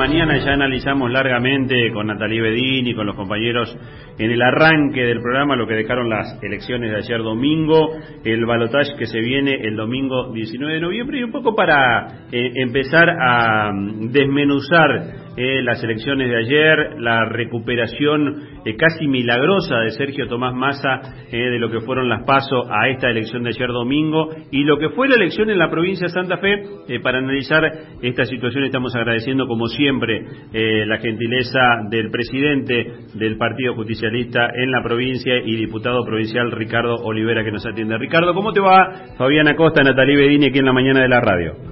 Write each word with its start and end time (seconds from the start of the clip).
mañana 0.00 0.38
ya 0.38 0.52
analizamos 0.52 1.10
largamente 1.10 1.92
con 1.92 2.06
Natalie 2.06 2.40
Bedini 2.40 2.92
y 2.92 2.94
con 2.94 3.04
los 3.04 3.14
compañeros 3.16 3.76
en 4.18 4.30
el 4.30 4.40
arranque 4.40 5.02
del 5.02 5.20
programa 5.20 5.56
lo 5.56 5.66
que 5.66 5.74
dejaron 5.74 6.08
las 6.08 6.42
elecciones 6.42 6.90
de 6.90 6.96
ayer 6.96 7.22
domingo, 7.22 7.98
el 8.24 8.46
balotaje 8.46 8.94
que 8.98 9.04
se 9.04 9.20
viene 9.20 9.56
el 9.60 9.76
domingo 9.76 10.32
19 10.32 10.72
de 10.72 10.80
noviembre 10.80 11.18
y 11.18 11.22
un 11.22 11.30
poco 11.30 11.54
para 11.54 12.24
eh, 12.32 12.50
empezar 12.54 13.10
a 13.10 13.72
mm, 13.74 14.10
desmenuzar 14.10 15.29
eh, 15.36 15.62
las 15.62 15.82
elecciones 15.82 16.28
de 16.28 16.36
ayer, 16.36 17.00
la 17.00 17.24
recuperación 17.24 18.42
eh, 18.64 18.76
casi 18.76 19.06
milagrosa 19.06 19.78
de 19.78 19.90
Sergio 19.90 20.26
Tomás 20.28 20.54
Massa 20.54 21.00
eh, 21.30 21.36
de 21.36 21.58
lo 21.58 21.70
que 21.70 21.80
fueron 21.80 22.08
las 22.08 22.24
pasos 22.24 22.66
a 22.70 22.88
esta 22.88 23.08
elección 23.08 23.42
de 23.42 23.50
ayer 23.50 23.68
domingo 23.68 24.30
y 24.50 24.64
lo 24.64 24.78
que 24.78 24.90
fue 24.90 25.08
la 25.08 25.14
elección 25.14 25.50
en 25.50 25.58
la 25.58 25.70
provincia 25.70 26.06
de 26.06 26.12
Santa 26.12 26.38
Fe. 26.38 27.00
para 27.02 27.18
analizar 27.18 27.64
esta 28.02 28.24
situación 28.24 28.64
estamos 28.64 28.94
agradeciendo 28.96 29.46
como 29.46 29.66
siempre 29.66 30.24
la 30.52 30.98
gentileza 30.98 31.60
del 31.88 32.10
presidente 32.10 32.86
del 33.14 33.36
Partido 33.36 33.74
Justicialista 33.74 34.50
en 34.54 34.70
la 34.70 34.82
provincia 34.82 35.34
y 35.44 35.56
diputado 35.56 36.04
provincial 36.04 36.50
Ricardo 36.50 36.96
Olivera 36.96 37.44
que 37.44 37.52
nos 37.52 37.66
atiende. 37.66 37.98
Ricardo, 37.98 38.34
¿cómo 38.34 38.52
te 38.52 38.60
va? 38.60 39.14
Fabián 39.16 39.48
Acosta, 39.48 39.82
Natalí 39.82 40.16
Bedini 40.16 40.48
aquí 40.48 40.58
en 40.58 40.66
la 40.66 40.72
mañana 40.72 41.00
de 41.00 41.08
la 41.08 41.20
radio. 41.20 41.70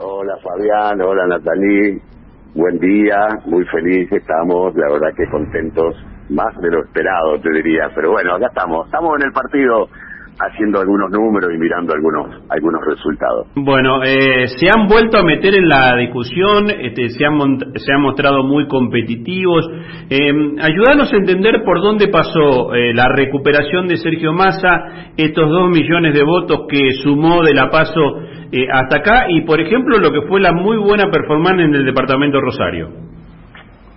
Hola 0.00 0.36
Fabián, 0.42 1.00
hola 1.00 1.26
Natalí, 1.26 1.98
Buen 2.54 2.78
día, 2.78 3.28
muy 3.44 3.64
feliz 3.66 4.10
estamos, 4.10 4.74
la 4.74 4.90
verdad 4.90 5.14
que 5.14 5.28
contentos, 5.30 5.94
más 6.30 6.56
de 6.60 6.70
lo 6.70 6.82
esperado 6.82 7.38
te 7.40 7.50
diría, 7.52 7.90
pero 7.94 8.12
bueno, 8.12 8.34
acá 8.34 8.46
estamos, 8.46 8.86
estamos 8.86 9.16
en 9.20 9.26
el 9.26 9.32
partido 9.32 9.88
haciendo 10.40 10.80
algunos 10.80 11.10
números 11.10 11.50
y 11.52 11.58
mirando 11.58 11.92
algunos 11.92 12.42
algunos 12.48 12.80
resultados. 12.86 13.48
Bueno, 13.54 14.02
eh, 14.04 14.46
se 14.58 14.68
han 14.70 14.86
vuelto 14.86 15.18
a 15.18 15.24
meter 15.24 15.54
en 15.54 15.68
la 15.68 15.96
discusión, 15.96 16.70
este, 16.70 17.10
se, 17.10 17.24
han 17.24 17.38
se 17.74 17.92
han 17.92 18.00
mostrado 18.00 18.44
muy 18.44 18.66
competitivos. 18.66 19.68
Eh, 20.08 20.32
ayúdanos 20.60 21.12
a 21.12 21.16
entender 21.16 21.62
por 21.64 21.80
dónde 21.82 22.08
pasó 22.08 22.74
eh, 22.74 22.94
la 22.94 23.08
recuperación 23.08 23.88
de 23.88 23.96
Sergio 23.96 24.32
Massa, 24.32 25.12
estos 25.16 25.50
dos 25.50 25.68
millones 25.70 26.14
de 26.14 26.22
votos 26.22 26.66
que 26.68 26.92
sumó 27.02 27.42
de 27.42 27.54
la 27.54 27.68
paso 27.68 28.16
eh, 28.50 28.66
hasta 28.72 28.98
acá 28.98 29.26
y, 29.28 29.42
por 29.42 29.60
ejemplo, 29.60 29.98
lo 29.98 30.10
que 30.10 30.26
fue 30.26 30.40
la 30.40 30.52
muy 30.52 30.78
buena 30.78 31.10
performance 31.10 31.62
en 31.62 31.74
el 31.74 31.84
departamento 31.84 32.40
Rosario. 32.40 32.88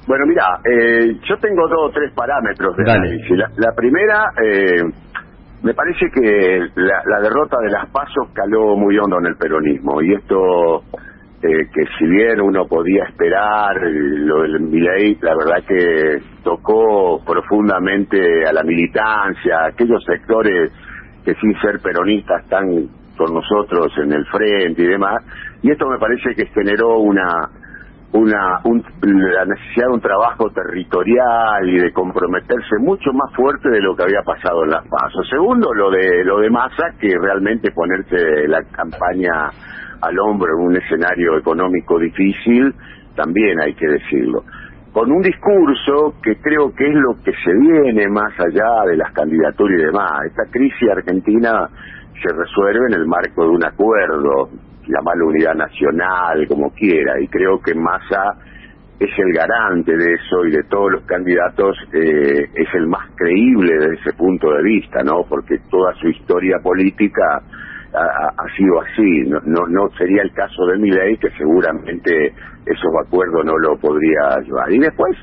Bueno, 0.08 0.26
mira, 0.28 0.60
eh, 0.66 1.16
yo 1.24 1.38
tengo 1.38 1.68
dos 1.70 1.90
o 1.90 1.92
tres 1.92 2.12
parámetros 2.14 2.76
de 2.76 2.92
análisis. 2.92 3.32
La, 3.56 3.72
primera, 3.74 4.26
eh, 4.44 4.84
me 5.64 5.74
parece 5.74 6.10
que 6.14 6.68
la, 6.76 7.22
derrota 7.22 7.58
de 7.62 7.70
las 7.70 7.90
pasos 7.92 8.30
caló 8.34 8.76
muy 8.76 8.98
hondo 8.98 9.20
en 9.20 9.28
el 9.28 9.38
peronismo 9.38 10.02
y 10.02 10.14
esto 10.14 10.84
que 11.42 11.86
si 11.98 12.06
bien 12.06 12.40
uno 12.40 12.68
podía 12.68 13.04
esperar 13.06 13.76
lo 13.82 14.44
del 14.44 14.60
Milei, 14.60 15.18
la 15.22 15.36
verdad 15.36 15.64
que 15.68 16.20
tocó 16.44 17.20
profundamente 17.26 18.46
a 18.46 18.54
la 18.54 18.62
militancia, 18.62 19.66
aquellos 19.66 20.04
sectores 20.04 20.72
que 21.26 21.34
sin 21.36 21.60
ser 21.62 21.80
peronistas 21.80 22.44
están 22.44 23.01
con 23.22 23.36
nosotros 23.36 23.92
en 23.98 24.14
el 24.14 24.26
frente 24.26 24.82
y 24.82 24.88
demás, 24.88 25.24
y 25.62 25.72
esto 25.72 25.88
me 25.88 26.00
parece 26.00 26.34
que 26.36 26.48
generó 26.48 26.98
una 26.98 27.50
una 28.14 28.60
la 29.04 29.46
necesidad 29.46 29.88
de 29.88 29.94
un 29.94 30.02
trabajo 30.02 30.50
territorial 30.50 31.70
y 31.70 31.80
de 31.80 31.94
comprometerse 31.94 32.78
mucho 32.80 33.14
más 33.14 33.34
fuerte 33.34 33.70
de 33.70 33.80
lo 33.80 33.96
que 33.96 34.04
había 34.04 34.22
pasado 34.22 34.66
en 34.66 34.72
las 34.72 34.86
pasos. 34.88 35.26
Segundo, 35.30 35.74
lo 35.74 35.90
de 35.92 36.26
lo 36.26 36.40
de 36.40 36.50
masa 36.50 36.92
que 37.00 37.18
realmente 37.18 37.72
ponerse 37.72 38.48
la 38.48 38.64
campaña 38.64 39.50
al 40.02 40.20
hombro 40.20 40.58
en 40.58 40.68
un 40.68 40.76
escenario 40.76 41.38
económico 41.38 41.98
difícil, 42.00 42.74
también 43.16 43.62
hay 43.62 43.76
que 43.76 43.88
decirlo. 43.88 44.44
Con 44.92 45.10
un 45.10 45.22
discurso 45.22 46.16
que 46.22 46.36
creo 46.42 46.74
que 46.76 46.90
es 46.90 46.96
lo 46.96 47.14
que 47.24 47.32
se 47.32 47.54
viene 47.54 48.10
más 48.10 48.34
allá 48.38 48.84
de 48.88 48.98
las 48.98 49.14
candidaturas 49.14 49.80
y 49.80 49.84
demás. 49.86 50.26
Esta 50.26 50.52
crisis 50.52 50.90
argentina 50.90 51.70
se 52.22 52.34
resuelve 52.34 52.88
en 52.88 52.94
el 52.94 53.08
marco 53.08 53.44
de 53.44 53.50
un 53.50 53.66
acuerdo, 53.66 54.50
llamarlo 54.88 55.28
unidad 55.28 55.56
nacional, 55.56 56.48
como 56.48 56.72
quiera, 56.72 57.20
y 57.20 57.28
creo 57.28 57.60
que 57.60 57.74
Massa 57.74 58.38
es 59.00 59.10
el 59.18 59.34
garante 59.34 59.98
de 59.98 60.14
eso 60.14 60.46
y 60.46 60.52
de 60.52 60.64
todos 60.70 60.92
los 60.92 61.04
candidatos 61.06 61.76
eh, 61.92 62.46
es 62.54 62.68
el 62.76 62.86
más 62.88 63.10
creíble 63.16 63.74
desde 63.74 63.96
ese 63.96 64.14
punto 64.14 64.52
de 64.52 64.62
vista, 64.62 65.02
¿no? 65.04 65.24
Porque 65.28 65.58
toda 65.72 65.94
su 65.96 66.08
historia 66.08 66.60
política 66.62 67.42
ha, 67.94 68.56
sido 68.56 68.80
así, 68.80 69.24
no, 69.28 69.40
no, 69.44 69.68
no 69.68 69.90
sería 69.98 70.22
el 70.22 70.32
caso 70.32 70.66
de 70.68 70.78
Milei 70.78 71.18
que 71.18 71.30
seguramente 71.32 72.34
esos 72.66 72.92
acuerdos 73.06 73.44
no 73.44 73.58
lo 73.58 73.76
podría 73.78 74.40
llevar. 74.46 74.72
Y 74.72 74.80
después 74.80 75.18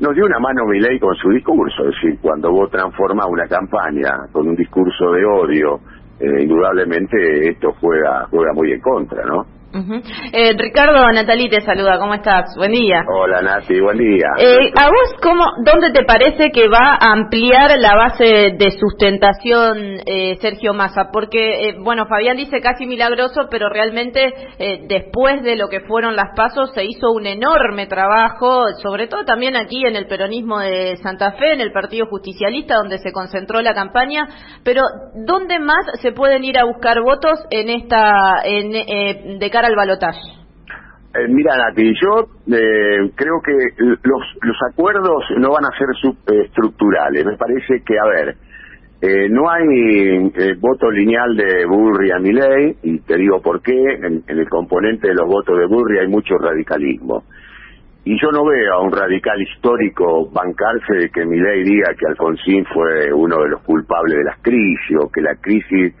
nos 0.00 0.14
dio 0.14 0.26
una 0.26 0.38
mano 0.38 0.66
Milei 0.66 0.98
con 1.00 1.14
su 1.16 1.30
discurso, 1.30 1.88
es 1.88 1.94
decir, 1.94 2.18
cuando 2.20 2.52
vos 2.52 2.70
transformas 2.70 3.26
una 3.28 3.46
campaña 3.48 4.28
con 4.32 4.48
un 4.48 4.54
discurso 4.54 5.12
de 5.12 5.24
odio 5.24 5.80
eh, 6.24 6.42
indudablemente 6.42 7.48
esto 7.50 7.72
juega 7.80 8.26
juega 8.30 8.52
muy 8.52 8.72
en 8.72 8.80
contra, 8.80 9.24
¿no? 9.24 9.46
Eh, 10.32 10.52
Ricardo, 10.56 11.10
Natalí 11.12 11.48
te 11.48 11.60
saluda, 11.60 11.98
¿cómo 11.98 12.14
estás? 12.14 12.54
Buen 12.56 12.70
día. 12.70 13.02
Hola 13.12 13.42
Nati, 13.42 13.80
buen 13.80 13.98
día. 13.98 14.26
Eh, 14.38 14.70
¿A 14.80 14.86
vos 14.86 15.14
cómo, 15.20 15.44
dónde 15.64 15.90
te 15.90 16.04
parece 16.04 16.50
que 16.50 16.68
va 16.68 16.96
a 17.00 17.12
ampliar 17.12 17.76
la 17.78 17.96
base 17.96 18.54
de 18.56 18.70
sustentación 18.78 20.00
eh, 20.06 20.36
Sergio 20.40 20.74
Massa? 20.74 21.10
Porque, 21.12 21.68
eh, 21.68 21.76
bueno, 21.80 22.06
Fabián 22.06 22.36
dice 22.36 22.60
casi 22.60 22.86
milagroso, 22.86 23.48
pero 23.50 23.68
realmente 23.68 24.32
después 24.86 25.42
de 25.42 25.56
lo 25.56 25.68
que 25.68 25.80
fueron 25.80 26.14
las 26.14 26.36
pasos 26.36 26.72
se 26.72 26.84
hizo 26.84 27.10
un 27.10 27.26
enorme 27.26 27.86
trabajo, 27.86 28.66
sobre 28.82 29.08
todo 29.08 29.24
también 29.24 29.56
aquí 29.56 29.84
en 29.84 29.96
el 29.96 30.06
peronismo 30.06 30.60
de 30.60 30.96
Santa 30.98 31.32
Fe, 31.32 31.52
en 31.52 31.60
el 31.60 31.72
Partido 31.72 32.06
Justicialista, 32.06 32.76
donde 32.76 32.98
se 32.98 33.12
concentró 33.12 33.60
la 33.60 33.74
campaña, 33.74 34.28
pero 34.62 34.82
¿dónde 35.26 35.58
más 35.58 35.84
se 36.00 36.12
pueden 36.12 36.44
ir 36.44 36.58
a 36.58 36.64
buscar 36.64 37.02
votos 37.02 37.40
en 37.50 37.68
esta, 37.70 38.40
en, 38.44 39.38
de 39.38 39.50
cara 39.50 39.63
al 39.64 39.76
balotaje? 39.76 40.44
Eh, 41.14 41.28
mira, 41.28 41.56
Nati, 41.56 41.92
yo 41.94 42.26
eh, 42.52 43.10
creo 43.14 43.40
que 43.40 43.52
los, 43.78 44.22
los 44.42 44.56
acuerdos 44.68 45.22
no 45.38 45.52
van 45.52 45.64
a 45.64 45.78
ser 45.78 45.86
subestructurales. 46.00 47.24
Me 47.24 47.36
parece 47.36 47.82
que, 47.86 47.98
a 47.98 48.04
ver, 48.04 48.36
eh, 49.00 49.28
no 49.28 49.48
hay 49.48 50.32
voto 50.58 50.90
lineal 50.90 51.36
de 51.36 51.66
Burri 51.66 52.10
a 52.10 52.18
Milei, 52.18 52.76
y 52.82 52.98
te 53.00 53.16
digo 53.16 53.40
por 53.40 53.62
qué. 53.62 53.72
En, 53.72 54.24
el 54.26 54.48
componente 54.48 55.08
de 55.08 55.14
los 55.14 55.28
votos 55.28 55.56
de 55.56 55.66
Burri 55.66 55.98
hay 55.98 56.08
mucho 56.08 56.36
radicalismo. 56.36 57.22
Y 58.04 58.20
yo 58.20 58.32
no 58.32 58.44
veo 58.44 58.74
a 58.74 58.82
un 58.82 58.92
radical 58.92 59.40
histórico 59.40 60.28
bancarse 60.30 60.94
de 60.94 61.10
que 61.10 61.24
Milei 61.24 61.62
diga 61.62 61.94
que 61.96 62.06
Alfonsín 62.06 62.66
fue 62.66 63.12
uno 63.12 63.40
de 63.42 63.50
los 63.50 63.62
culpables 63.62 64.18
de 64.18 64.24
las 64.24 64.42
crisis 64.42 64.96
o 65.00 65.10
que 65.10 65.22
la 65.22 65.36
crisis 65.36 65.94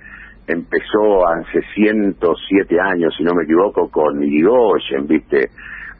empezó 0.46 1.26
hace 1.26 1.60
107 1.74 2.80
años, 2.80 3.14
si 3.16 3.24
no 3.24 3.34
me 3.34 3.44
equivoco, 3.44 3.90
con 3.90 4.22
Irigoyen, 4.22 5.06
¿viste? 5.06 5.48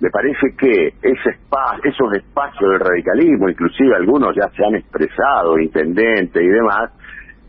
Me 0.01 0.11
parece 0.11 0.55
que 0.59 0.89
ese 1.01 1.31
espacio, 1.31 1.85
esos 1.85 2.13
espacios 2.15 2.71
del 2.73 2.81
radicalismo, 2.81 3.49
inclusive 3.49 3.95
algunos 3.97 4.35
ya 4.37 4.49
se 4.51 4.65
han 4.65 4.75
expresado, 4.75 5.59
intendentes 5.59 6.43
y 6.43 6.49
demás, 6.49 6.91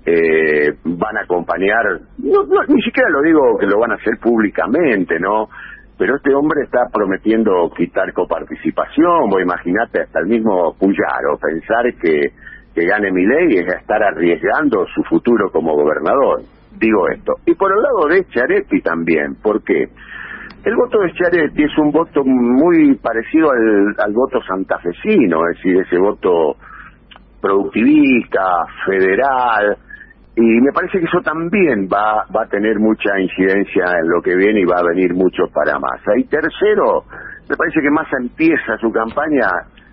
eh, 0.06 0.76
van 0.84 1.18
a 1.18 1.22
acompañar, 1.22 1.84
no, 2.20 2.44
ni 2.68 2.82
siquiera 2.82 3.10
lo 3.10 3.22
digo 3.24 3.58
que 3.58 3.66
lo 3.66 3.80
van 3.80 3.92
a 3.92 3.96
hacer 3.96 4.18
públicamente, 4.22 5.20
¿no? 5.20 5.50
Pero 5.98 6.18
este 6.18 6.34
hombre 6.36 6.64
está 6.64 6.88
prometiendo 6.94 7.70
quitar 7.76 8.14
coparticipación, 8.14 9.30
vos 9.30 9.42
imaginate 9.42 10.02
hasta 10.02 10.20
el 10.20 10.28
mismo 10.28 10.76
Puyaro, 10.78 11.38
pensar 11.42 11.86
que 11.96 12.32
gane 12.86 13.12
mi 13.12 13.26
ley 13.26 13.58
es 13.58 13.74
estar 13.74 14.04
arriesgando 14.04 14.86
su 14.94 15.02
futuro 15.04 15.50
como 15.50 15.74
gobernador 15.76 16.42
digo 16.80 17.08
esto. 17.10 17.34
Y 17.46 17.56
por 17.56 17.72
el 17.72 17.82
lado 17.82 18.08
de 18.08 18.26
Charetti 18.28 18.82
también, 18.82 19.36
¿por 19.42 19.64
qué? 19.64 19.90
El 20.64 20.76
voto 20.76 21.00
de 21.00 21.14
Charetti 21.14 21.64
es 21.64 21.78
un 21.78 21.92
voto 21.92 22.24
muy 22.24 22.96
parecido 22.96 23.52
al, 23.52 23.96
al 24.00 24.14
voto 24.14 24.42
santafesino, 24.42 25.48
es 25.50 25.58
decir, 25.58 25.82
ese 25.82 25.98
voto 25.98 26.56
productivista, 27.40 28.66
federal, 28.86 29.78
y 30.36 30.62
me 30.62 30.72
parece 30.74 31.00
que 31.00 31.06
eso 31.06 31.22
también 31.22 31.88
va, 31.88 32.26
va 32.36 32.44
a 32.44 32.50
tener 32.50 32.78
mucha 32.78 33.18
incidencia 33.20 33.86
en 34.02 34.10
lo 34.10 34.22
que 34.22 34.36
viene 34.36 34.62
y 34.62 34.66
va 34.66 34.80
a 34.80 34.84
venir 34.84 35.14
mucho 35.14 35.48
para 35.54 35.80
Massa. 35.80 36.12
Y 36.18 36.26
tercero, 36.26 37.06
me 37.50 37.56
parece 37.56 37.80
que 37.80 37.90
Massa 37.90 38.18
empieza 38.20 38.78
su 38.82 38.92
campaña 38.92 39.48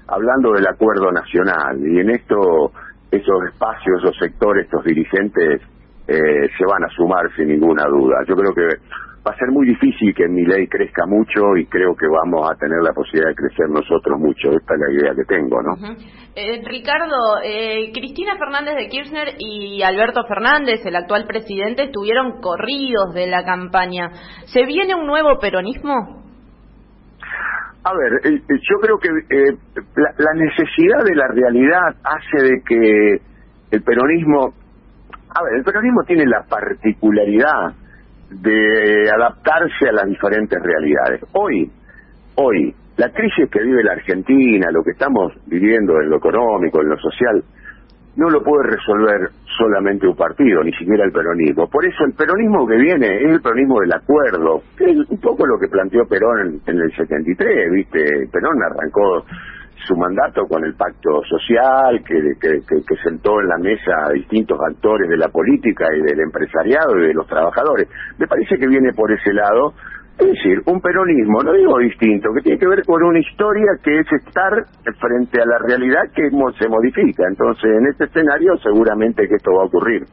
hablando 0.08 0.52
del 0.52 0.66
acuerdo 0.66 1.12
nacional, 1.12 1.78
y 1.78 2.00
en 2.00 2.10
esto, 2.10 2.72
esos 3.10 3.44
espacios, 3.52 4.02
esos 4.02 4.18
sectores, 4.18 4.64
estos 4.64 4.84
dirigentes 4.84 5.62
eh, 6.12 6.48
se 6.56 6.64
van 6.64 6.84
a 6.84 6.88
sumar 6.88 7.24
sin 7.36 7.48
ninguna 7.48 7.84
duda. 7.86 8.18
Yo 8.28 8.34
creo 8.36 8.52
que 8.54 8.76
va 9.26 9.32
a 9.32 9.36
ser 9.36 9.48
muy 9.50 9.66
difícil 9.66 10.14
que 10.14 10.28
mi 10.28 10.44
ley 10.44 10.66
crezca 10.66 11.06
mucho 11.06 11.56
y 11.56 11.66
creo 11.66 11.94
que 11.94 12.06
vamos 12.06 12.50
a 12.50 12.54
tener 12.56 12.82
la 12.82 12.92
posibilidad 12.92 13.30
de 13.30 13.34
crecer 13.34 13.68
nosotros 13.70 14.18
mucho. 14.18 14.50
Esta 14.50 14.74
es 14.74 14.80
la 14.80 14.92
idea 14.92 15.14
que 15.14 15.24
tengo, 15.24 15.62
¿no? 15.62 15.74
Eh, 16.34 16.62
Ricardo, 16.64 17.40
eh, 17.44 17.90
Cristina 17.94 18.36
Fernández 18.36 18.74
de 18.76 18.88
Kirchner 18.88 19.28
y 19.38 19.82
Alberto 19.82 20.24
Fernández, 20.26 20.84
el 20.84 20.96
actual 20.96 21.26
presidente, 21.26 21.84
estuvieron 21.84 22.40
corridos 22.40 23.14
de 23.14 23.26
la 23.28 23.44
campaña. 23.44 24.10
¿Se 24.46 24.64
viene 24.66 24.94
un 24.94 25.06
nuevo 25.06 25.38
peronismo? 25.38 26.22
A 27.84 27.92
ver, 27.94 28.12
eh, 28.24 28.36
eh, 28.36 28.58
yo 28.70 28.78
creo 28.80 28.96
que 28.98 29.08
eh, 29.08 29.56
la, 29.96 30.34
necesidad 30.34 31.02
de 31.04 31.16
la 31.16 31.26
realidad 31.26 31.96
hace 32.04 32.44
de 32.44 32.62
que 32.64 33.20
el 33.72 33.82
peronismo, 33.82 34.54
a 35.34 35.42
ver, 35.42 35.54
el 35.54 35.64
peronismo 35.64 36.02
tiene 36.04 36.26
la 36.26 36.42
particularidad 36.42 37.72
de 38.30 39.10
adaptarse 39.10 39.88
a 39.88 39.92
las 39.92 40.08
diferentes 40.08 40.58
realidades. 40.62 41.22
Hoy, 41.32 41.70
hoy, 42.36 42.74
la 42.96 43.10
crisis 43.10 43.50
que 43.50 43.62
vive 43.62 43.82
la 43.82 43.92
Argentina, 43.92 44.70
lo 44.70 44.82
que 44.82 44.92
estamos 44.92 45.32
viviendo 45.46 46.00
en 46.00 46.10
lo 46.10 46.16
económico, 46.16 46.80
en 46.82 46.88
lo 46.88 46.98
social, 46.98 47.42
no 48.16 48.28
lo 48.28 48.42
puede 48.42 48.70
resolver 48.76 49.30
solamente 49.56 50.06
un 50.06 50.16
partido, 50.16 50.62
ni 50.62 50.72
siquiera 50.72 51.04
el 51.04 51.12
peronismo. 51.12 51.68
Por 51.68 51.86
eso 51.86 52.04
el 52.04 52.12
peronismo 52.12 52.66
que 52.66 52.76
viene 52.76 53.06
es 53.06 53.32
el 53.32 53.40
peronismo 53.40 53.80
del 53.80 53.92
acuerdo, 53.92 54.62
que 54.76 54.84
es 54.84 54.96
un 55.08 55.20
poco 55.20 55.46
lo 55.46 55.58
que 55.58 55.68
planteó 55.68 56.04
Perón 56.06 56.60
en, 56.66 56.78
el 56.78 56.94
73, 56.94 57.72
¿viste? 57.72 58.28
Perón 58.30 58.62
arrancó 58.62 59.24
su 59.86 59.96
mandato 59.96 60.46
con 60.46 60.64
el 60.64 60.74
pacto 60.74 61.22
social 61.28 62.02
que, 62.04 62.96
sentó 63.02 63.40
en 63.40 63.48
la 63.48 63.58
mesa 63.58 64.06
a 64.06 64.12
distintos 64.12 64.58
actores 64.60 65.08
de 65.08 65.16
la 65.16 65.28
política 65.28 65.86
y 65.96 66.02
del 66.02 66.20
empresariado 66.20 66.98
y 66.98 67.08
de 67.08 67.14
los 67.14 67.26
trabajadores. 67.26 67.88
Me 68.18 68.26
parece 68.26 68.56
que 68.58 68.66
viene 68.66 68.92
por 68.92 69.10
ese 69.12 69.32
lado 69.32 69.74
es 70.18 70.26
decir, 70.26 70.60
un 70.66 70.80
peronismo, 70.80 71.42
no 71.42 71.52
digo 71.54 71.78
distinto, 71.78 72.32
que 72.34 72.42
tiene 72.42 72.58
que 72.58 72.68
ver 72.68 72.84
con 72.84 73.02
una 73.02 73.18
historia 73.18 73.72
que 73.82 73.98
es 73.98 74.06
estar 74.12 74.52
frente 75.00 75.40
a 75.40 75.46
la 75.46 75.58
realidad 75.58 76.02
que 76.14 76.28
se 76.28 76.68
modifica. 76.68 77.24
Entonces, 77.26 77.64
en 77.64 77.86
este 77.86 78.04
escenario 78.04 78.56
seguramente 78.58 79.26
que 79.26 79.36
esto 79.36 79.52
va 79.54 79.62
a 79.62 79.66
ocurrir. 79.66 80.04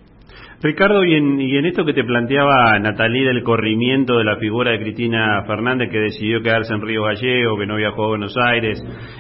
Ricardo, 0.61 1.05
y 1.05 1.15
en, 1.15 1.39
y 1.39 1.55
en 1.55 1.65
esto 1.67 1.85
que 1.85 1.93
te 1.93 2.03
planteaba 2.03 2.77
Natalí 2.79 3.23
del 3.23 3.43
corrimiento 3.43 4.17
de 4.17 4.25
la 4.25 4.35
figura 4.35 4.71
de 4.71 4.79
Cristina 4.79 5.41
Fernández 5.47 5.89
que 5.89 5.99
decidió 5.99 6.41
quedarse 6.41 6.73
en 6.73 6.81
Río 6.81 7.03
Gallego, 7.03 7.57
que 7.57 7.65
no 7.65 7.77
viajó 7.77 8.03
a 8.03 8.07
Buenos 8.09 8.35
Aires, 8.37 8.77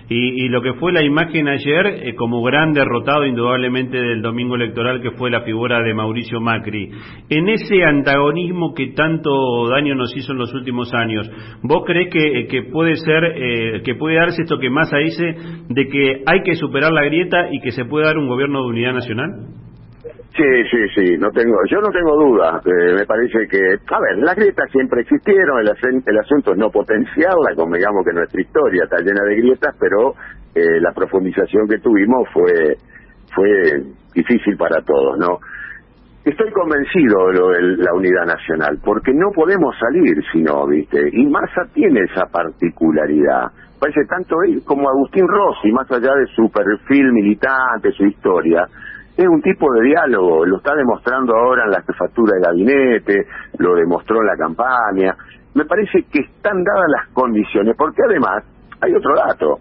y, 0.09 0.49
lo 0.49 0.61
que 0.61 0.73
fue 0.73 0.91
la 0.91 1.01
imagen 1.01 1.47
ayer 1.47 1.85
eh, 1.85 2.15
como 2.15 2.43
gran 2.43 2.73
derrotado 2.73 3.25
indudablemente 3.25 3.97
del 3.97 4.21
domingo 4.21 4.55
electoral 4.55 5.01
que 5.01 5.11
fue 5.11 5.31
la 5.31 5.43
figura 5.43 5.81
de 5.81 5.93
Mauricio 5.93 6.41
Macri. 6.41 6.91
En 7.29 7.47
ese 7.47 7.85
antagonismo 7.85 8.73
que 8.73 8.87
tanto 8.87 9.69
daño 9.69 9.95
nos 9.95 10.13
hizo 10.17 10.33
en 10.33 10.39
los 10.39 10.53
últimos 10.53 10.93
años, 10.93 11.31
¿vos 11.63 11.83
crees 11.85 12.09
que, 12.11 12.47
que 12.47 12.63
puede 12.63 12.97
ser, 12.97 13.23
eh, 13.23 13.81
que 13.85 13.95
puede 13.95 14.15
darse 14.15 14.41
esto 14.41 14.59
que 14.59 14.69
Massa 14.69 14.97
dice 14.97 15.35
de 15.69 15.87
que 15.87 16.21
hay 16.25 16.41
que 16.43 16.55
superar 16.55 16.91
la 16.91 17.05
grieta 17.05 17.47
y 17.49 17.61
que 17.61 17.71
se 17.71 17.85
puede 17.85 18.07
dar 18.07 18.17
un 18.17 18.27
gobierno 18.27 18.61
de 18.63 18.67
unidad 18.67 18.93
nacional? 18.93 19.68
Sí, 20.39 20.45
sí, 20.71 20.87
sí, 20.95 21.17
no 21.17 21.29
tengo, 21.31 21.57
yo 21.69 21.81
no 21.81 21.89
tengo 21.91 22.15
duda. 22.15 22.61
Eh, 22.63 22.93
me 22.95 23.05
parece 23.05 23.45
que, 23.49 23.59
a 23.93 23.99
ver, 23.99 24.19
las 24.19 24.37
grietas 24.37 24.71
siempre 24.71 25.01
existieron, 25.01 25.59
el, 25.59 25.67
el 26.05 26.17
asunto 26.17 26.53
es 26.53 26.57
no 26.57 26.69
potenciarla, 26.69 27.53
como 27.57 27.75
que 27.75 28.13
nuestra 28.13 28.39
historia 28.39 28.83
está 28.85 28.99
llena 28.99 29.21
de 29.25 29.35
grietas, 29.35 29.75
pero 29.77 30.13
eh, 30.55 30.79
la 30.79 30.93
profundización 30.93 31.67
que 31.67 31.79
tuvimos 31.79 32.25
fue 32.31 32.77
fue 33.35 33.83
difícil 34.15 34.55
para 34.55 34.81
todos, 34.81 35.19
¿no? 35.19 35.39
Estoy 36.23 36.51
convencido 36.51 37.27
de 37.27 37.33
lo 37.33 37.49
de 37.49 37.61
la 37.83 37.93
unidad 37.93 38.25
nacional, 38.25 38.79
porque 38.81 39.11
no 39.13 39.31
podemos 39.35 39.75
salir 39.77 40.23
si 40.31 40.41
no, 40.41 40.67
¿viste? 40.67 41.01
Y 41.11 41.25
Massa 41.25 41.65
tiene 41.73 41.99
esa 42.09 42.27
particularidad. 42.27 43.51
Parece 43.77 44.05
tanto 44.05 44.41
él 44.43 44.61
como 44.65 44.89
Agustín 44.89 45.27
Rossi, 45.27 45.69
más 45.73 45.91
allá 45.91 46.15
de 46.15 46.27
su 46.27 46.49
perfil 46.49 47.11
militante, 47.11 47.91
su 47.91 48.05
historia, 48.05 48.65
es 49.19 49.27
un 49.27 49.41
tipo 49.41 49.69
de 49.73 49.81
diálogo, 49.81 50.45
lo 50.45 50.57
está 50.57 50.73
demostrando 50.75 51.35
ahora 51.35 51.65
en 51.65 51.71
la 51.71 51.81
jefatura 51.81 52.35
de 52.35 52.41
gabinete, 52.41 53.27
lo 53.57 53.75
demostró 53.75 54.21
en 54.21 54.27
la 54.27 54.37
campaña. 54.37 55.13
Me 55.55 55.65
parece 55.65 56.03
que 56.09 56.19
están 56.21 56.63
dadas 56.63 56.87
las 56.87 57.09
condiciones, 57.09 57.75
porque 57.77 58.01
además 58.07 58.45
hay 58.79 58.95
otro 58.95 59.15
dato. 59.15 59.59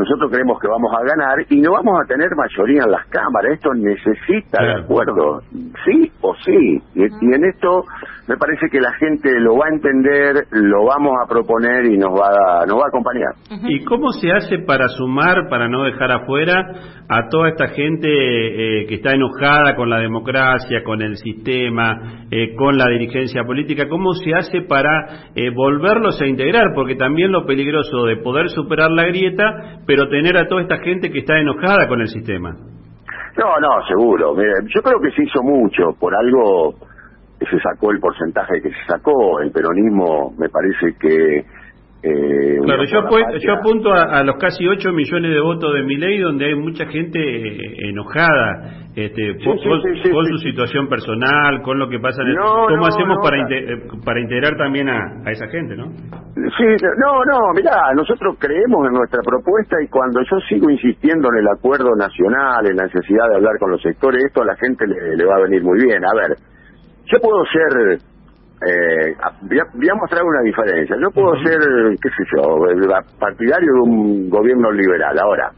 Nosotros 0.00 0.30
creemos 0.30 0.58
que 0.58 0.68
vamos 0.68 0.90
a 0.96 1.04
ganar 1.04 1.44
y 1.50 1.60
no 1.60 1.72
vamos 1.72 2.00
a 2.00 2.06
tener 2.06 2.28
mayoría 2.34 2.84
en 2.84 2.90
las 2.90 3.06
cámaras. 3.08 3.52
Esto 3.52 3.74
necesita 3.74 4.62
de 4.62 4.80
acuerdo, 4.80 5.42
sí 5.84 6.10
o 6.22 6.34
sí. 6.42 6.80
Y, 6.94 7.02
y, 7.04 7.34
en 7.34 7.44
esto 7.44 7.84
me 8.26 8.36
parece 8.36 8.68
que 8.70 8.80
la 8.80 8.92
gente 8.94 9.38
lo 9.40 9.56
va 9.56 9.66
a 9.66 9.74
entender, 9.74 10.46
lo 10.52 10.86
vamos 10.86 11.12
a 11.22 11.28
proponer 11.28 11.84
y 11.86 11.98
nos 11.98 12.10
va 12.10 12.62
a, 12.62 12.66
nos 12.66 12.78
va 12.78 12.84
a 12.84 12.88
acompañar. 12.88 13.34
¿Y 13.68 13.84
cómo 13.84 14.12
se 14.12 14.30
hace 14.32 14.58
para 14.60 14.88
sumar, 14.88 15.48
para 15.50 15.68
no 15.68 15.84
dejar 15.84 16.12
afuera 16.12 16.64
a 17.08 17.28
toda 17.28 17.48
esta 17.48 17.68
gente 17.68 18.08
eh, 18.08 18.86
que 18.86 18.94
está 18.94 19.14
enojada 19.14 19.74
con 19.74 19.90
la 19.90 19.98
democracia, 19.98 20.84
con 20.84 21.02
el 21.02 21.16
sistema, 21.16 22.26
eh, 22.30 22.54
con 22.54 22.78
la 22.78 22.88
dirigencia 22.88 23.42
política, 23.42 23.88
¿cómo 23.88 24.12
se 24.14 24.32
hace 24.32 24.62
para 24.62 25.32
eh, 25.34 25.50
volverlos 25.50 26.22
a 26.22 26.26
integrar? 26.26 26.72
Porque 26.72 26.94
también 26.94 27.32
lo 27.32 27.46
peligroso 27.46 28.04
de 28.04 28.18
poder 28.18 28.48
superar 28.50 28.92
la 28.92 29.06
grieta, 29.06 29.80
pero 29.90 30.08
tener 30.08 30.36
a 30.36 30.46
toda 30.46 30.62
esta 30.62 30.78
gente 30.78 31.10
que 31.10 31.18
está 31.18 31.36
enojada 31.40 31.88
con 31.88 32.00
el 32.00 32.06
sistema. 32.06 32.52
No, 33.36 33.58
no, 33.60 33.84
seguro. 33.88 34.36
yo 34.36 34.82
creo 34.82 35.00
que 35.00 35.10
se 35.10 35.24
hizo 35.24 35.42
mucho, 35.42 35.94
por 35.98 36.14
algo 36.14 36.76
se 37.40 37.58
sacó 37.58 37.90
el 37.90 37.98
porcentaje 37.98 38.62
que 38.62 38.68
se 38.70 38.84
sacó, 38.86 39.40
el 39.40 39.50
peronismo 39.50 40.32
me 40.38 40.48
parece 40.48 40.94
que 40.96 41.44
eh, 42.02 42.58
claro, 42.64 42.84
yo, 42.84 43.00
yo, 43.38 43.52
apunto 43.52 43.92
a, 43.92 44.22
los 44.24 44.36
casi 44.36 44.66
8 44.66 44.90
millones 44.92 45.32
de 45.34 45.40
votos 45.40 45.74
de 45.74 45.82
mi 45.82 45.96
ley, 45.96 46.18
donde 46.18 46.46
hay 46.46 46.54
mucha 46.54 46.86
gente 46.86 47.18
eh, 47.20 47.90
enojada 47.90 48.88
este, 48.96 49.36
con, 49.44 49.58
su 49.58 50.38
situación 50.38 50.88
personal, 50.88 51.60
con 51.60 51.78
lo 51.78 51.90
que 51.90 51.98
pasa 52.00 52.22
en 52.22 52.28
el... 52.28 52.36
¿Cómo 52.36 52.86
hacemos 52.86 53.18
para, 53.22 53.36
para 54.02 54.20
integrar 54.20 54.56
también 54.56 54.88
a, 54.88 55.30
esa 55.30 55.46
gente, 55.48 55.76
no? 55.76 55.92
Sí, 56.56 56.64
no, 57.04 57.22
no, 57.24 57.52
mirá, 57.54 57.92
nosotros 57.94 58.36
creemos 58.38 58.86
en 58.86 58.94
nuestra 58.94 59.20
propuesta 59.22 59.76
y 59.82 59.88
cuando 59.88 60.22
yo 60.22 60.38
sigo 60.48 60.70
insistiendo 60.70 61.28
en 61.32 61.40
el 61.40 61.48
acuerdo 61.48 61.94
nacional, 61.96 62.66
en 62.66 62.76
la 62.76 62.84
necesidad 62.84 63.28
de 63.28 63.36
hablar 63.36 63.58
con 63.58 63.72
los 63.72 63.82
sectores, 63.82 64.24
esto 64.24 64.40
a 64.40 64.46
la 64.46 64.56
gente 64.56 64.86
le, 64.86 65.16
le 65.16 65.24
va 65.26 65.36
a 65.36 65.40
venir 65.40 65.62
muy 65.62 65.78
bien. 65.84 66.02
A 66.02 66.14
ver, 66.14 66.36
yo 67.04 67.18
puedo 67.20 67.44
ser 67.44 68.00
eh, 68.66 69.16
voy, 69.42 69.88
a, 69.88 69.94
mostrar 69.94 70.22
una 70.22 70.42
diferencia. 70.42 70.96
No 70.96 71.10
puedo 71.10 71.34
ser, 71.42 71.58
qué 72.00 72.08
sé 72.10 72.24
yo, 72.34 72.58
partidario 73.18 73.72
de 73.72 73.80
un 73.80 74.28
gobierno 74.28 74.70
liberal. 74.70 75.18
Ahora, 75.18 75.50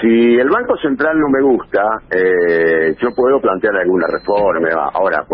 si 0.00 0.36
el 0.38 0.48
Banco 0.48 0.76
Central 0.78 1.18
no 1.20 1.28
me 1.28 1.40
gusta, 1.40 2.00
eh, 2.10 2.96
yo 3.00 3.14
puedo 3.14 3.40
plantear 3.40 3.76
alguna 3.76 4.06
reforma. 4.08 4.68
Ahora, 4.92 5.24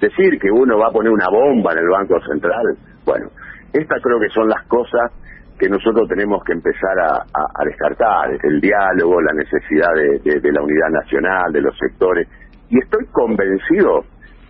decir 0.00 0.38
que 0.38 0.50
uno 0.50 0.78
va 0.78 0.88
a 0.88 0.92
poner 0.92 1.10
una 1.10 1.28
bomba 1.28 1.72
en 1.72 1.78
el 1.78 1.88
Banco 1.88 2.20
Central, 2.20 2.76
bueno, 3.04 3.28
estas 3.72 4.00
creo 4.00 4.20
que 4.20 4.28
son 4.28 4.48
las 4.48 4.64
cosas 4.66 5.10
que 5.58 5.68
nosotros 5.68 6.08
tenemos 6.08 6.42
que 6.44 6.52
empezar 6.52 6.98
a, 6.98 7.64
descartar, 7.64 8.30
el 8.42 8.60
diálogo, 8.60 9.20
la 9.20 9.32
necesidad 9.32 9.94
de 9.94 10.52
la 10.52 10.62
unidad 10.62 10.90
nacional, 10.90 11.52
de 11.52 11.60
los 11.60 11.76
sectores. 11.78 12.28
Y 12.68 12.78
estoy 12.78 13.06
convencido 13.12 14.04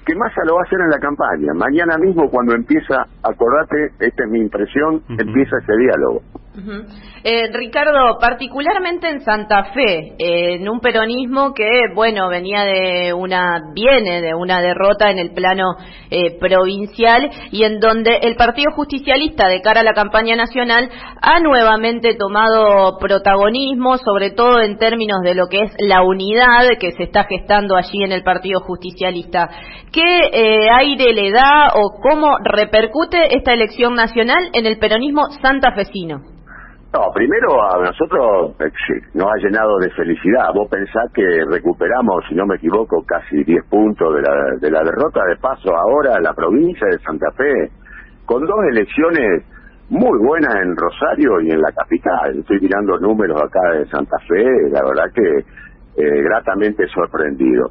que 0.05 0.15
Massa 0.15 0.45
lo 0.45 0.55
va 0.57 0.63
a 0.63 0.65
hacer 0.65 0.81
en 0.81 0.91
la 0.91 0.99
campaña. 0.99 1.55
Mañana 1.55 1.97
mismo 1.99 2.29
cuando 2.31 2.55
empieza, 2.55 3.07
acordate, 3.23 3.93
esta 4.01 4.25
es 4.25 4.31
mi 4.31 4.41
impresión, 4.41 5.03
empieza 5.09 5.59
ese 5.59 5.77
diálogo. 5.77 6.23
Eh, 7.25 7.49
Ricardo, 7.51 8.19
particularmente 8.21 9.09
en 9.09 9.21
Santa 9.23 9.73
Fe, 9.73 10.15
en 10.19 10.69
un 10.69 10.81
peronismo 10.81 11.55
que, 11.55 11.85
bueno, 11.95 12.29
venía 12.29 12.65
de 12.65 13.15
una, 13.15 13.59
viene 13.75 14.21
de 14.21 14.35
una 14.35 14.61
derrota 14.61 15.11
en 15.11 15.19
el 15.19 15.33
plano 15.33 15.77
eh, 16.11 16.39
provincial 16.39 17.31
y 17.53 17.65
en 17.65 17.81
donde 17.81 18.19
el 18.23 18.37
Partido 18.37 18.71
Justicialista, 18.73 19.49
de 19.49 19.63
cara 19.63 19.81
a 19.81 19.85
la 19.85 19.95
campaña 19.95 20.37
nacional, 20.37 20.91
ha 21.23 21.41
nuevamente 21.41 22.17
tomado 22.17 22.99
protagonismo, 22.99 23.97
sobre 23.97 24.33
todo 24.33 24.61
en 24.61 24.77
términos 24.77 25.23
de 25.23 25.35
lo 25.35 25.47
que 25.49 25.63
es 25.63 25.73
la 25.79 26.03
unidad 26.03 26.69
que 26.79 26.93
se 26.93 27.05
está 27.05 27.25
gestando 27.25 27.77
allí 27.77 28.03
en 28.03 28.13
el 28.13 28.23
Partido 28.23 28.61
Justicialista. 28.61 29.49
¿Qué 29.91 30.19
eh, 30.33 30.69
aire 30.71 31.15
le 31.15 31.31
da 31.31 31.69
o 31.75 31.99
cómo 32.03 32.37
repercute 32.45 33.37
esta 33.37 33.55
elección 33.55 33.95
nacional 33.95 34.51
en 34.53 34.67
el 34.67 34.79
peronismo 34.79 35.31
santafesino? 35.41 36.42
No, 36.93 37.11
primero 37.15 37.63
a 37.63 37.83
nosotros 37.83 38.55
eh, 38.61 38.71
nos 39.15 39.27
ha 39.33 39.37
llenado 39.39 39.79
de 39.79 39.91
felicidad. 39.93 40.53
Vos 40.55 40.69
pensás 40.69 41.11
que 41.15 41.25
recuperamos, 41.51 42.23
si 42.29 42.35
no 42.35 42.45
me 42.47 42.57
equivoco, 42.57 43.03
casi 43.07 43.43
10 43.45 43.65
puntos 43.71 44.15
de 44.15 44.21
la, 44.21 44.57
de 44.61 44.71
la 44.71 44.85
derrota 44.85 45.25
de 45.25 45.37
paso 45.37 45.75
ahora 45.75 46.17
en 46.19 46.23
la 46.23 46.35
provincia 46.35 46.87
de 46.89 46.99
Santa 46.99 47.31
Fe, 47.33 47.71
con 48.27 48.45
dos 48.45 48.59
elecciones 48.69 49.43
muy 49.89 50.19
buenas 50.19 50.55
en 50.57 50.77
Rosario 50.77 51.41
y 51.41 51.51
en 51.51 51.63
la 51.63 51.73
capital. 51.73 52.39
Estoy 52.41 52.61
mirando 52.61 52.99
números 52.99 53.41
acá 53.41 53.73
de 53.73 53.87
Santa 53.87 54.19
Fe, 54.29 54.45
la 54.71 54.83
verdad 54.85 55.11
que 55.15 55.39
eh, 55.97 56.23
gratamente 56.23 56.87
sorprendido. 56.89 57.71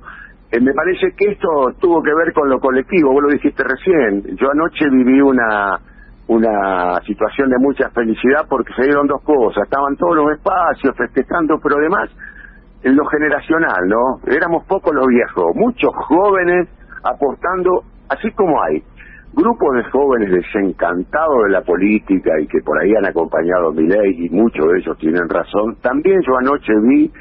Eh, 0.52 0.60
me 0.60 0.74
parece 0.74 1.14
que 1.16 1.32
esto 1.34 1.74
tuvo 1.80 2.02
que 2.02 2.14
ver 2.14 2.34
con 2.34 2.50
lo 2.50 2.60
colectivo, 2.60 3.14
vos 3.14 3.22
lo 3.22 3.30
dijiste 3.30 3.64
recién. 3.64 4.36
Yo 4.36 4.50
anoche 4.50 4.90
viví 4.90 5.22
una 5.22 5.80
una 6.28 7.02
situación 7.06 7.50
de 7.50 7.58
mucha 7.58 7.90
felicidad 7.90 8.46
porque 8.48 8.74
se 8.74 8.84
dieron 8.84 9.08
dos 9.08 9.22
cosas, 9.24 9.64
estaban 9.64 9.96
todos 9.98 10.16
los 10.16 10.32
espacios 10.32 10.96
festejando, 10.96 11.60
pero 11.62 11.78
además 11.78 12.10
en 12.84 12.96
lo 12.96 13.06
generacional, 13.06 13.88
¿no? 13.88 14.20
Éramos 14.26 14.66
pocos 14.66 14.94
los 14.94 15.08
viejos, 15.08 15.56
muchos 15.56 15.92
jóvenes 16.08 16.68
apostando, 17.04 17.84
así 18.10 18.32
como 18.32 18.62
hay 18.64 18.84
grupos 19.34 19.76
de 19.76 19.84
jóvenes 19.92 20.32
desencantados 20.32 21.44
de 21.46 21.52
la 21.52 21.62
política 21.62 22.40
y 22.40 22.48
que 22.48 22.60
por 22.62 22.80
ahí 22.82 22.94
han 22.96 23.06
acompañado 23.06 23.70
a 23.70 23.74
mi 23.74 23.88
ley 23.88 24.26
y 24.26 24.30
muchos 24.30 24.66
de 24.68 24.80
ellos 24.80 24.98
tienen 24.98 25.30
razón. 25.30 25.78
También 25.82 26.22
yo 26.26 26.38
anoche 26.38 26.74
vi 26.84 27.12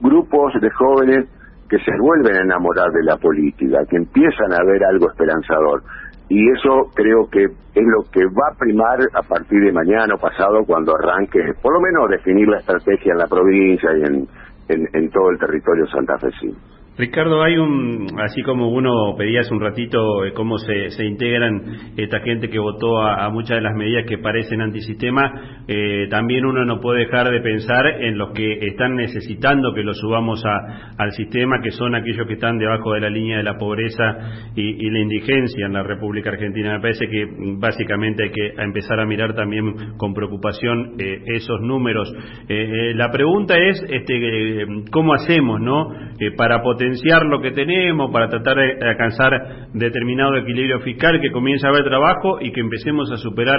grupos 0.00 0.52
de 0.60 0.70
jóvenes 0.70 1.28
que 1.68 1.78
se 1.78 1.92
vuelven 2.00 2.36
a 2.36 2.42
enamorar 2.42 2.90
de 2.90 3.04
la 3.04 3.16
política, 3.16 3.78
que 3.88 3.96
empiezan 3.96 4.52
a 4.52 4.64
ver 4.64 4.82
algo 4.84 5.08
esperanzador. 5.10 5.82
Y 6.30 6.48
eso 6.48 6.92
creo 6.94 7.28
que 7.28 7.42
es 7.42 7.86
lo 7.86 8.04
que 8.12 8.24
va 8.26 8.52
a 8.52 8.56
primar 8.56 9.00
a 9.14 9.22
partir 9.22 9.64
de 9.64 9.72
mañana 9.72 10.14
o 10.14 10.18
pasado 10.18 10.64
cuando 10.64 10.94
arranque, 10.94 11.40
por 11.60 11.74
lo 11.74 11.80
menos 11.80 12.08
definir 12.08 12.46
la 12.46 12.58
estrategia 12.58 13.12
en 13.12 13.18
la 13.18 13.26
provincia 13.26 13.90
y 13.98 14.02
en, 14.02 14.28
en, 14.68 15.10
todo 15.10 15.30
el 15.30 15.38
territorio 15.40 15.88
santafesino. 15.88 16.54
Ricardo, 17.00 17.42
hay 17.42 17.56
un, 17.56 18.08
así 18.18 18.42
como 18.42 18.68
uno 18.68 19.14
pedía 19.16 19.40
hace 19.40 19.54
un 19.54 19.60
ratito 19.60 20.26
eh, 20.26 20.34
cómo 20.34 20.58
se, 20.58 20.90
se, 20.90 21.06
integran 21.06 21.94
esta 21.96 22.20
gente 22.20 22.50
que 22.50 22.58
votó 22.58 23.00
a, 23.00 23.30
muchas 23.30 23.56
de 23.56 23.62
las 23.62 23.74
medidas 23.74 24.04
que 24.06 24.18
parecen 24.18 24.60
antisistema, 24.60 25.62
eh, 25.66 26.08
también 26.10 26.44
uno 26.44 26.66
no 26.66 26.78
puede 26.78 27.06
dejar 27.06 27.30
de 27.30 27.40
pensar 27.40 27.86
en 27.86 28.18
los 28.18 28.32
que 28.32 28.66
están 28.66 28.96
necesitando 28.96 29.72
que 29.72 29.82
lo 29.82 29.94
subamos 29.94 30.44
a, 30.44 30.92
al 30.98 31.12
sistema, 31.12 31.62
que 31.62 31.70
son 31.70 31.94
aquellos 31.94 32.26
que 32.26 32.34
están 32.34 32.58
debajo 32.58 32.92
de 32.92 33.00
la 33.00 33.08
línea 33.08 33.38
de 33.38 33.44
la 33.44 33.56
pobreza 33.56 34.50
y, 34.54 34.90
la 34.90 34.98
indigencia 34.98 35.66
en 35.66 35.72
la 35.72 35.82
República 35.82 36.30
Argentina. 36.30 36.74
Me 36.74 36.80
parece 36.80 37.08
que 37.08 37.24
básicamente 37.58 38.24
hay 38.24 38.30
que 38.30 38.62
empezar 38.62 39.00
a 39.00 39.06
mirar 39.06 39.34
también 39.34 39.96
con 39.96 40.12
preocupación 40.12 40.96
eh, 40.98 41.22
esos 41.26 41.60
números. 41.62 42.12
la 42.48 43.10
pregunta 43.10 43.56
es, 43.56 43.82
este, 43.88 44.66
¿cómo 44.90 45.14
hacemos, 45.14 45.60
no, 45.60 45.94
para 46.36 46.60
potenciar 46.62 46.89
lo 47.24 47.40
que 47.40 47.52
tenemos, 47.52 48.10
para 48.10 48.28
tratar 48.28 48.56
de 48.56 48.88
alcanzar 48.88 49.32
determinado 49.72 50.36
equilibrio 50.36 50.80
fiscal, 50.80 51.20
que 51.20 51.30
comience 51.30 51.66
a 51.66 51.70
haber 51.70 51.84
trabajo 51.84 52.38
y 52.40 52.52
que 52.52 52.60
empecemos 52.60 53.10
a 53.12 53.16
superar 53.16 53.58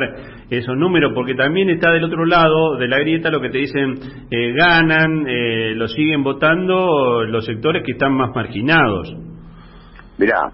esos 0.49 0.77
números, 0.77 1.11
porque 1.13 1.35
también 1.35 1.69
está 1.69 1.91
del 1.91 2.03
otro 2.03 2.25
lado 2.25 2.77
de 2.77 2.87
la 2.87 2.99
grieta 2.99 3.29
lo 3.29 3.41
que 3.41 3.49
te 3.49 3.59
dicen, 3.59 3.95
eh, 4.29 4.53
ganan, 4.53 5.25
eh, 5.27 5.73
lo 5.75 5.87
siguen 5.87 6.23
votando 6.23 7.23
los 7.23 7.45
sectores 7.45 7.83
que 7.85 7.93
están 7.93 8.13
más 8.13 8.35
marginados. 8.35 9.15
Mirá, 10.17 10.51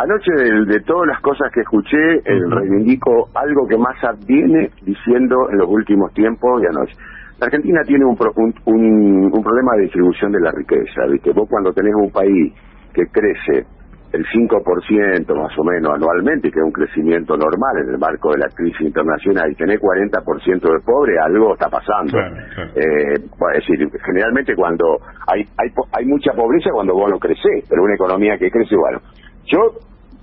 Anoche 0.00 0.32
de, 0.32 0.80
todas 0.80 1.08
las 1.08 1.20
cosas 1.20 1.52
que 1.52 1.60
escuché, 1.60 2.14
eh, 2.24 2.40
reivindico 2.48 3.28
algo 3.34 3.68
que 3.68 3.76
más 3.76 3.96
viene 4.26 4.70
diciendo 4.80 5.50
en 5.50 5.58
los 5.58 5.68
últimos 5.68 6.10
tiempos 6.14 6.62
y 6.62 6.66
anoche. 6.66 6.96
La 7.40 7.46
Argentina 7.46 7.80
tiene 7.86 8.04
un, 8.04 8.16
un, 8.36 9.32
un, 9.32 9.42
problema 9.42 9.72
de 9.76 9.84
distribución 9.84 10.30
de 10.30 10.40
la 10.40 10.52
riqueza, 10.52 11.06
¿viste? 11.10 11.32
Vos 11.32 11.48
cuando 11.48 11.72
tenés 11.72 11.94
un 11.94 12.10
país 12.10 12.52
que 12.92 13.06
crece 13.06 13.64
el 14.12 14.26
5% 14.26 15.34
más 15.34 15.56
o 15.56 15.64
menos 15.64 15.94
anualmente, 15.94 16.50
que 16.50 16.58
es 16.58 16.64
un 16.64 16.72
crecimiento 16.72 17.36
normal 17.36 17.78
en 17.82 17.94
el 17.94 17.98
marco 17.98 18.32
de 18.32 18.38
la 18.38 18.48
crisis 18.48 18.80
internacional, 18.82 19.50
y 19.50 19.54
tenés 19.54 19.80
40% 19.80 20.60
de 20.60 20.80
pobre, 20.84 21.18
algo 21.18 21.54
está 21.54 21.70
pasando. 21.70 22.18
Eh, 22.18 23.14
es 23.14 23.66
decir, 23.66 23.88
generalmente 24.04 24.54
cuando 24.54 24.98
hay, 25.26 25.42
hay, 25.56 25.70
hay 25.92 26.04
mucha 26.04 26.32
pobreza 26.32 26.70
cuando 26.72 26.92
vos 26.92 27.10
no 27.10 27.18
crecés, 27.18 27.64
pero 27.68 27.84
una 27.84 27.94
economía 27.94 28.36
que 28.36 28.50
crece, 28.50 28.76
bueno. 28.76 29.00
Yo 29.46 29.78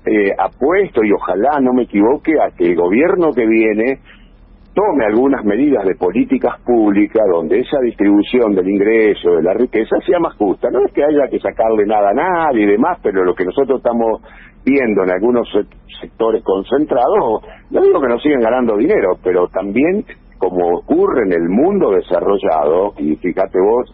eh, 0.05 0.33
apuesto 0.37 1.03
y 1.03 1.11
ojalá 1.11 1.59
no 1.61 1.73
me 1.73 1.83
equivoque 1.83 2.33
a 2.39 2.51
que 2.55 2.65
el 2.65 2.75
gobierno 2.75 3.31
que 3.33 3.45
viene 3.45 3.99
tome 4.77 5.05
algunas 5.05 5.43
medidas 5.43 5.83
de 5.85 5.95
políticas 5.95 6.61
públicas 6.61 7.25
donde 7.33 7.61
esa 7.61 7.79
distribución 7.79 8.53
del 8.53 8.69
ingreso, 8.69 9.31
de 9.31 9.41
la 9.41 9.55
riqueza, 9.55 9.97
sea 10.05 10.19
más 10.19 10.35
justa. 10.35 10.69
No 10.69 10.85
es 10.85 10.93
que 10.93 11.03
haya 11.03 11.27
que 11.31 11.39
sacarle 11.39 11.87
nada 11.87 12.11
a 12.11 12.13
nadie 12.13 12.65
y 12.65 12.67
demás, 12.67 12.99
pero 13.01 13.23
lo 13.23 13.33
que 13.33 13.43
nosotros 13.43 13.79
estamos 13.79 14.21
viendo 14.63 15.01
en 15.01 15.11
algunos 15.13 15.49
sectores 15.99 16.43
concentrados, 16.43 17.41
no 17.71 17.81
digo 17.81 17.99
que 17.99 18.07
no 18.07 18.19
sigan 18.19 18.41
ganando 18.41 18.77
dinero, 18.77 19.17
pero 19.23 19.47
también, 19.47 20.05
como 20.37 20.77
ocurre 20.77 21.23
en 21.25 21.33
el 21.33 21.49
mundo 21.49 21.89
desarrollado, 21.89 22.93
y 22.99 23.15
fíjate 23.15 23.57
vos, 23.59 23.91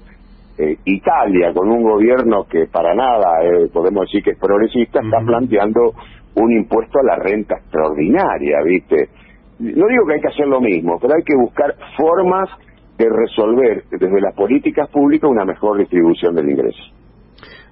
eh, 0.58 0.76
Italia, 0.84 1.54
con 1.54 1.70
un 1.70 1.82
gobierno 1.82 2.44
que 2.44 2.66
para 2.68 2.94
nada 2.94 3.42
eh, 3.42 3.70
podemos 3.72 4.02
decir 4.08 4.22
que 4.22 4.32
es 4.32 4.38
progresista, 4.38 5.00
está 5.00 5.22
planteando 5.26 5.94
un 6.36 6.52
impuesto 6.52 7.00
a 7.00 7.04
la 7.04 7.16
renta 7.24 7.56
extraordinaria, 7.56 8.58
¿viste? 8.66 9.08
No 9.60 9.88
digo 9.88 10.06
que 10.08 10.14
hay 10.14 10.22
que 10.22 10.28
hacer 10.28 10.48
lo 10.48 10.60
mismo, 10.62 10.98
pero 11.00 11.16
hay 11.16 11.24
que 11.24 11.36
buscar 11.36 11.76
formas 11.98 12.50
de 12.98 13.10
resolver 13.10 13.84
desde 13.92 14.22
las 14.22 14.36
políticas 14.36 14.90
públicas 14.90 15.30
una 15.30 15.46
mejor 15.46 15.78
distribución 15.80 16.36
del 16.36 16.50
ingreso. 16.50 16.84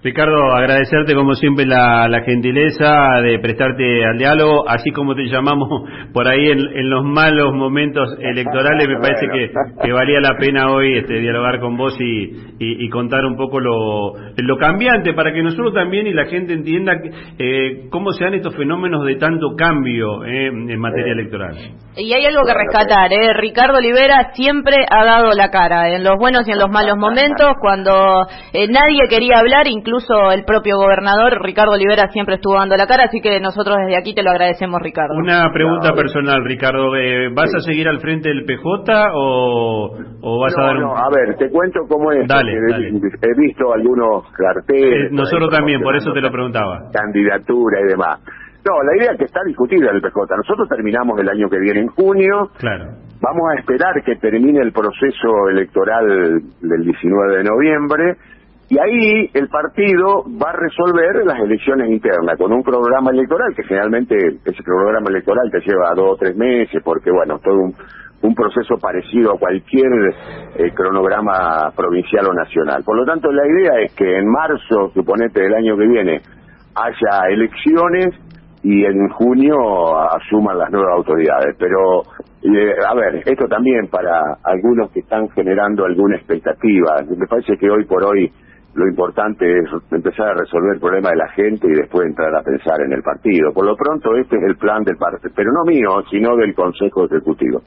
Ricardo, 0.03 0.55
agradecerte 0.55 1.13
como 1.13 1.35
siempre 1.35 1.63
la, 1.67 2.09
gentileza 2.25 3.21
de 3.21 3.37
prestarte 3.37 4.03
al 4.03 4.17
diálogo, 4.17 4.67
así 4.67 4.89
como 4.89 5.13
te 5.13 5.25
llamamos 5.25 5.69
por 6.13 6.27
ahí 6.27 6.49
en, 6.49 6.89
los 6.89 7.05
malos 7.05 7.53
momentos 7.53 8.17
electorales, 8.19 8.87
me 8.87 8.97
parece 8.99 9.27
que, 9.31 9.91
valía 9.91 10.19
la 10.19 10.37
pena 10.37 10.71
hoy 10.71 10.97
este, 10.97 11.19
dialogar 11.19 11.59
con 11.59 11.77
vos 11.77 11.95
y, 11.99 12.89
contar 12.89 13.25
un 13.25 13.37
poco 13.37 13.59
lo, 13.59 14.13
lo, 14.35 14.57
cambiante 14.57 15.13
para 15.13 15.31
que 15.31 15.41
nosotros 15.41 15.73
también 15.73 16.07
y 16.07 16.13
la 16.13 16.25
gente 16.25 16.53
entienda 16.53 16.93
eh, 17.39 17.87
cómo 17.89 18.11
se 18.11 18.25
dan 18.25 18.33
estos 18.33 18.55
fenómenos 18.55 19.05
de 19.05 19.15
tanto 19.15 19.55
cambio 19.55 20.25
eh, 20.25 20.47
en 20.47 20.79
materia 20.79 21.13
electoral. 21.13 21.55
Y 21.95 22.11
hay 22.11 22.25
algo 22.25 22.41
que 22.45 22.53
rescatar, 22.53 23.13
¿eh? 23.13 23.33
Ricardo 23.33 23.77
Olivera 23.77 24.31
siempre 24.33 24.85
ha 24.89 25.05
dado 25.05 25.31
la 25.31 25.49
cara, 25.51 25.89
en 25.89 26.03
los 26.03 26.17
buenos 26.17 26.47
y 26.47 26.51
en 26.51 26.59
los 26.59 26.69
malos 26.69 26.97
momentos, 26.97 27.53
cuando 27.61 28.25
eh, 28.53 28.67
nadie 28.67 29.07
quería 29.09 29.39
hablar, 29.39 29.67
incluso 29.67 29.90
el 30.31 30.43
propio 30.45 30.77
gobernador 30.77 31.41
Ricardo 31.41 31.73
Olivera 31.73 32.09
siempre 32.09 32.35
estuvo 32.35 32.55
dando 32.55 32.75
la 32.75 32.87
cara, 32.87 33.05
así 33.05 33.19
que 33.21 33.39
nosotros 33.39 33.77
desde 33.85 33.97
aquí 33.97 34.13
te 34.13 34.23
lo 34.23 34.31
agradecemos, 34.31 34.81
Ricardo. 34.81 35.15
Una 35.15 35.51
pregunta 35.53 35.93
personal, 35.93 36.43
Ricardo, 36.45 36.95
eh, 36.95 37.29
¿vas 37.33 37.53
a 37.55 37.59
seguir 37.59 37.87
al 37.87 37.99
frente 37.99 38.29
del 38.29 38.45
PJ 38.45 38.93
o, 39.13 40.39
vas 40.39 40.57
a 40.57 40.61
dar 40.61 40.75
un... 40.77 40.83
No, 40.83 40.95
a 40.95 41.09
ver, 41.09 41.35
te 41.37 41.49
cuento 41.49 41.81
cómo 41.87 42.11
es. 42.11 42.27
Dale, 42.27 42.51
He 42.53 43.39
visto 43.39 43.73
algunos 43.73 44.23
carteles. 44.31 45.09
Eh, 45.11 45.13
nosotros 45.13 45.49
también, 45.49 45.81
por 45.81 45.95
eso 45.95 46.11
te 46.13 46.21
lo 46.21 46.31
preguntaba. 46.31 46.89
Candidatura 46.93 47.81
y 47.81 47.87
demás. 47.89 48.19
No, 48.63 48.83
la 48.83 48.95
idea 48.95 49.11
es 49.13 49.17
que 49.17 49.25
está 49.25 49.41
discutida 49.45 49.89
en 49.89 49.95
el 49.95 50.01
PJ. 50.01 50.37
Nosotros 50.37 50.69
terminamos 50.69 51.19
el 51.19 51.27
año 51.29 51.49
que 51.49 51.59
viene 51.59 51.81
en 51.81 51.87
junio. 51.87 52.51
Claro. 52.59 52.85
Vamos 53.19 53.43
a 53.51 53.59
esperar 53.59 53.93
que 54.03 54.15
termine 54.17 54.61
el 54.61 54.71
proceso 54.71 55.49
electoral 55.49 56.41
del 56.61 56.83
19 56.83 57.37
de 57.37 57.43
noviembre 57.43 58.17
y 58.71 58.79
ahí 58.79 59.29
el 59.33 59.49
partido 59.49 60.23
va 60.41 60.51
a 60.51 60.55
resolver 60.55 61.25
las 61.25 61.41
elecciones 61.41 61.89
internas 61.89 62.37
con 62.37 62.53
un 62.53 62.63
programa 62.63 63.11
electoral 63.11 63.53
que 63.53 63.63
generalmente 63.63 64.15
ese 64.15 64.63
programa 64.63 65.09
electoral 65.09 65.51
te 65.51 65.59
lleva 65.59 65.93
dos 65.93 66.11
o 66.11 66.15
tres 66.15 66.37
meses 66.37 66.81
porque 66.81 67.11
bueno, 67.11 67.37
todo 67.39 67.55
un, 68.21 68.33
proceso 68.33 68.77
parecido 68.81 69.33
a 69.33 69.37
cualquier 69.37 69.91
eh, 70.55 70.71
cronograma 70.73 71.69
provincial 71.75 72.27
o 72.29 72.33
nacional. 72.33 72.81
Por 72.85 72.95
lo 72.95 73.03
tanto, 73.03 73.29
la 73.29 73.45
idea 73.45 73.81
es 73.81 73.93
que 73.93 74.19
en 74.19 74.25
marzo, 74.31 74.89
suponete 74.93 75.41
del 75.41 75.53
año 75.53 75.75
que 75.75 75.87
viene, 75.87 76.21
haya 76.73 77.27
elecciones 77.29 78.15
y 78.63 78.85
en 78.85 79.09
junio 79.09 79.99
asuman 80.15 80.57
las 80.57 80.71
nuevas 80.71 80.95
autoridades. 80.95 81.57
Pero, 81.59 82.03
eh, 82.43 82.73
a 82.87 82.93
ver, 82.95 83.21
esto 83.25 83.47
también 83.49 83.87
para 83.89 84.37
algunos 84.45 84.91
que 84.91 85.01
están 85.01 85.27
generando 85.31 85.83
alguna 85.83 86.15
expectativa. 86.15 87.01
Me 87.09 87.27
parece 87.27 87.57
que 87.57 87.69
hoy 87.69 87.83
por 87.83 88.05
hoy 88.05 88.31
lo 88.73 88.87
importante 88.87 89.45
es 89.45 89.69
empezar 89.91 90.29
a 90.29 90.33
resolver 90.33 90.75
el 90.75 90.79
problema 90.79 91.09
de 91.09 91.17
la 91.17 91.29
gente 91.29 91.67
y 91.67 91.73
después 91.73 92.07
entrar 92.07 92.33
a 92.35 92.41
pensar 92.41 92.81
en 92.81 92.93
el 92.93 93.01
partido. 93.01 93.51
Por 93.53 93.65
lo 93.65 93.75
pronto, 93.75 94.15
este 94.15 94.37
es 94.37 94.43
el 94.43 94.55
plan 94.55 94.83
del 94.83 94.97
partido, 94.97 95.33
pero 95.35 95.51
no 95.51 95.63
mío, 95.65 96.03
sino 96.09 96.35
del 96.37 96.53
Consejo 96.53 97.05
Ejecutivo. 97.05 97.61